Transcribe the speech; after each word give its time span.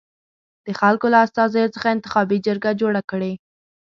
د 0.65 0.67
خلکو 0.79 1.05
له 1.13 1.17
استازیو 1.25 1.73
څخه 1.75 1.87
انتخابي 1.95 2.37
جرګه 2.45 2.71
جوړه 2.81 3.01
کړي. 3.11 3.33